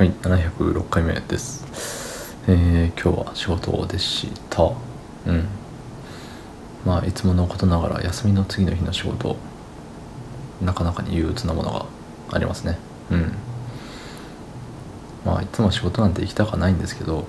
[0.00, 2.34] はい、706回目です。
[2.48, 4.72] えー、今日は仕事でした。
[5.26, 5.46] うん。
[6.86, 9.36] まあ、いつものことながら休みの次の日の仕事、
[10.62, 11.84] なかなかに憂鬱なものが
[12.32, 12.78] ありますね。
[13.10, 13.34] うん。
[15.26, 17.26] まあ、いつも仕事なんて行きたくはないんですけど、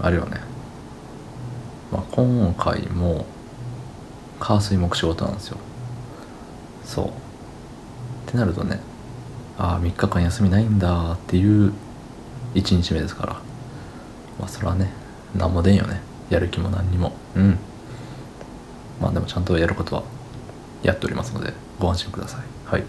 [0.00, 0.40] あれよね。
[1.90, 3.26] まあ、今回も、
[4.38, 5.56] 火水木仕事なんですよ。
[6.84, 7.08] そう。
[7.08, 7.10] っ
[8.30, 8.78] てなるとね、
[9.58, 11.72] ああ3日間休みないんだっていう
[12.54, 13.32] 1日目ですから。
[14.38, 14.90] まあそれはね
[15.34, 16.00] 何も出んよね。
[16.30, 17.12] やる気も何にも。
[17.36, 17.58] うん。
[19.00, 20.02] まあでもちゃんとやることは
[20.82, 22.40] やっておりますのでご安心ください。
[22.66, 22.84] はい。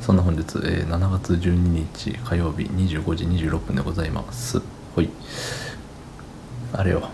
[0.00, 4.62] そんな本日、えー7月12日火曜日25時26分でございます。
[4.94, 5.10] ほい。
[6.72, 7.08] あれよ。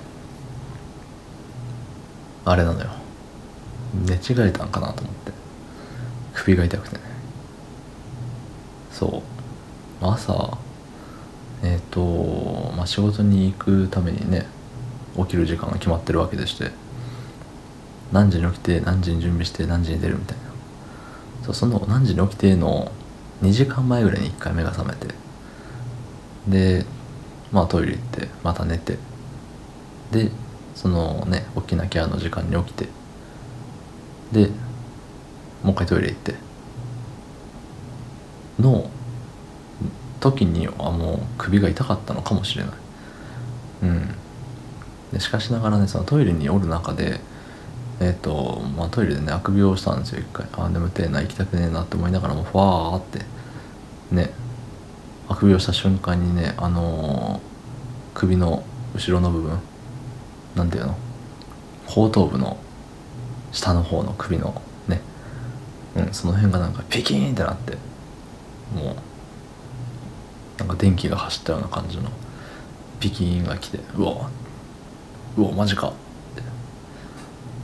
[2.44, 2.90] あれなのよ。
[3.94, 5.32] 寝違えたんかなと思って。
[6.34, 7.02] 首が痛くてね。
[8.94, 9.22] そ
[10.02, 10.04] う。
[10.06, 10.58] 朝
[11.62, 14.46] えっ、とまあ仕事に行くためにね
[15.16, 16.70] 起きる時間が決まってるわけでして
[18.12, 20.44] 何時に起きて何時に準備して何時に出るみたいな。
[21.44, 22.90] そうその何時に起きての
[23.42, 25.14] 2時間前ぐらいに1回目が覚めて
[26.48, 26.86] で
[27.52, 28.98] まあトイレ行ってまた寝て
[30.10, 30.30] で
[30.74, 32.88] そのね起きなきゃの時間に起きて
[34.32, 34.48] で
[35.62, 36.34] もう一回トイレ行って
[38.60, 38.88] の
[40.20, 42.72] 時にはもう首が痛かったのかもしれない。
[43.82, 44.08] うん。
[45.12, 47.20] でしかしながらねそのトイレにおる中で
[48.00, 50.46] えっ、とまあトイレでねあくびをしたんですよ一回。
[50.52, 53.20] あー眠てえな行きたくねえなって思いながらもふわーって
[54.10, 54.30] ね
[55.28, 57.54] あくびをした瞬間にねあのー
[58.18, 59.58] 首の後ろの部分
[60.54, 60.96] なんていうの？
[61.86, 62.56] 後頭部の
[63.52, 65.00] 下の方の首のね
[65.96, 67.76] うんその辺がなんかピキーンってなって
[68.74, 68.96] もう
[70.58, 72.10] なんか電気が走ったような感じの
[73.00, 74.30] ピキーンが来てうわ
[75.36, 75.92] うわマジかっ
[76.36, 76.42] て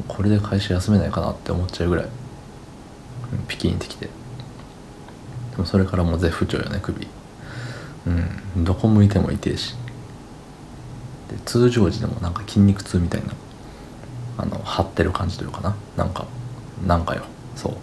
[0.08, 2.06] これで会社休めないかなって思っちゃうぐらい
[3.46, 4.06] ピキーンってきて。
[4.06, 7.06] でもそれからもう絶不調よね首。
[8.06, 8.10] う
[8.60, 8.64] ん。
[8.64, 9.74] どこ向いても痛いし。
[11.28, 13.34] で通常時でもなんか筋肉痛みたいな
[14.38, 15.76] あの張ってる感じというかな。
[15.96, 16.26] なんか
[16.86, 17.22] なんかよ。
[17.56, 17.74] そう。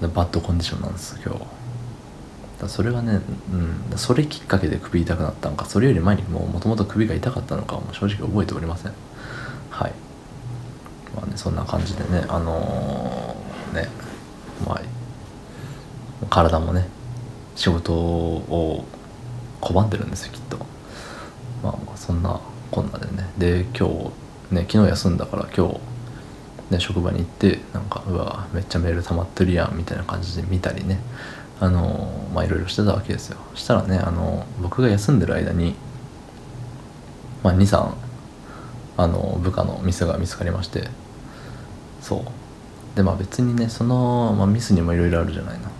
[0.00, 1.59] でバッドコンディションなんです今日
[2.60, 3.20] だそれがね、
[3.90, 8.92] うん、それきっかけで首痛くなったのかそれより前にもともと首が痛かったのかも正直覚えておりません。
[9.70, 9.92] はい。
[11.16, 13.88] まあねそんな感じでねあのーね
[14.66, 14.80] まあ
[16.28, 16.88] 体もね
[17.56, 18.84] 仕事を
[19.60, 20.58] 拒んでるんですよきっと。
[21.62, 22.40] まあそんな
[22.70, 23.30] こんなでね。
[23.38, 25.80] で今日ね昨日休んだから今日
[26.70, 31.00] ね職場に行ってなんかうわめっちゃメール溜まってるやんみたいな感じで見たりね。
[31.60, 33.38] あのまあいろいろしてたわけですよ。
[33.54, 35.74] したらねあの僕が休んでる間に
[37.42, 37.92] まあ23
[38.96, 40.88] あの部下のミスが見つかりまして。
[42.00, 42.96] そう。
[42.96, 45.70] でまあ別にねその、まあ、ミスにもいろいろあるじゃないな。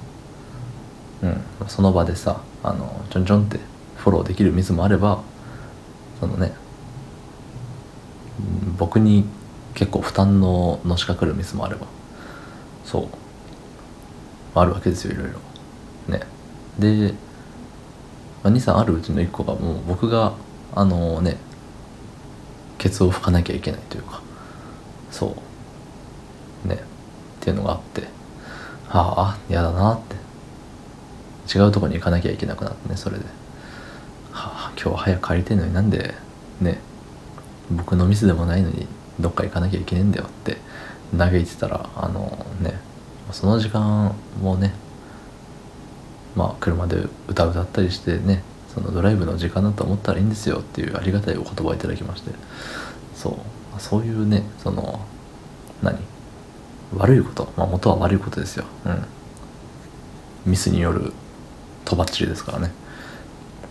[1.22, 1.68] うん。
[1.68, 3.58] その場でさあのちょんちょんって
[3.96, 5.22] フォローできるミスもあれば
[6.20, 6.52] そのね
[8.78, 9.24] 僕に
[9.74, 11.86] 結構負担ののしかかるミスもあれば。
[12.84, 13.08] そう。
[14.54, 15.38] あるわけですよいろいろ。
[16.12, 16.20] ね。
[16.78, 17.14] で、
[18.42, 20.32] まあ、23あるうちの1個がもう僕が
[20.74, 21.36] あのね
[22.78, 24.22] ケツを拭かなきゃいけないというか。
[25.10, 25.36] そ
[26.64, 26.68] う。
[26.68, 26.74] ね。
[26.74, 26.78] っ
[27.40, 28.08] ていうのがあって。
[28.88, 30.16] ああ嫌だなって。
[31.56, 33.24] 違うとこに行かなきゃいけなくなってねそれで。
[34.32, 36.14] はあ今日は早く帰りてえのになんで
[36.60, 36.78] ね。
[37.70, 38.88] 僕のミスでもないのに
[39.20, 40.56] どっか行かなきゃいけねえんだよって
[41.16, 42.78] 嘆いてたらあのね
[43.32, 44.74] その時間もね
[46.36, 48.42] まあ車で歌歌ったりしてね
[48.74, 52.30] そのドライブの時間だと思ったらいいんですよっていうありがたいお言葉をいただきまして
[53.14, 53.30] そ
[53.76, 55.04] うそういうねその
[55.82, 55.98] 何
[56.96, 58.64] 悪いことまあ元は悪いことですよ。
[58.84, 59.04] うん。
[60.46, 61.12] ミスによる
[61.84, 62.72] とばっちりですからね、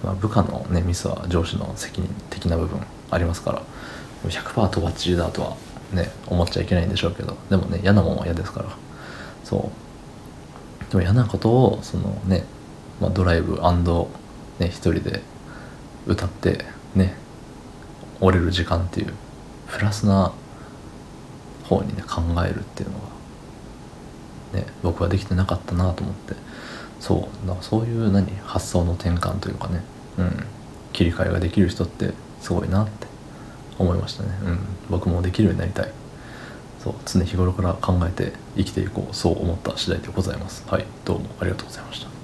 [0.03, 2.79] まあ、部下のねミスは上司の責任的な部分
[3.09, 3.63] ありますから
[4.23, 5.57] 100%とばっちりだとは
[5.93, 8.69] ね思っちゃいけないんでしょうけどでもね嫌なもんは嫌ですから。
[9.43, 9.71] そ
[10.87, 10.91] う。
[10.91, 12.43] でも嫌なことをそのね、
[12.99, 13.59] まあ、ドライブ
[14.59, 15.21] ね一人で
[16.07, 17.15] 歌ってね
[18.19, 19.13] 折れる時間っていう
[19.67, 20.33] プラスな
[21.63, 22.97] 方にね考えるっていうの
[24.53, 26.35] がね僕はできてなかったなと思って。
[26.99, 27.47] そう。
[27.47, 29.81] だからそういう何発想の転換というかね
[30.17, 30.43] うん
[30.91, 33.07] 切り替えができる人ってすごいなって
[33.79, 34.29] 思いましたね。
[34.45, 34.59] うん。
[34.89, 35.91] 僕もできるようになりたい。
[36.83, 36.93] そう。
[37.05, 39.15] 常日頃から考えて生きていこう。
[39.15, 40.65] そう思った次第でございます。
[40.67, 40.85] はい。
[41.05, 42.18] どうもありがとうございました。